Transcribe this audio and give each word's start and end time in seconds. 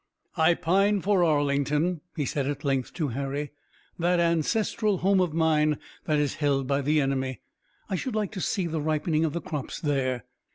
"I 0.35 0.55
pine 0.55 1.01
for 1.01 1.23
Arlington," 1.23 2.01
he 2.15 2.25
said 2.25 2.47
at 2.47 2.63
length 2.63 2.91
to 2.95 3.09
Harry, 3.09 3.51
"that 3.99 4.19
ancestral 4.19 4.97
home 4.97 5.21
of 5.21 5.31
mine 5.31 5.77
that 6.05 6.17
is 6.17 6.37
held 6.41 6.65
by 6.65 6.81
the 6.81 6.99
enemy. 6.99 7.41
I 7.87 7.93
should 7.97 8.15
like 8.15 8.31
to 8.31 8.41
see 8.41 8.65
the 8.65 8.81
ripening 8.81 9.25
of 9.25 9.33
the 9.33 9.41
crops 9.41 9.79
there. 9.79 10.25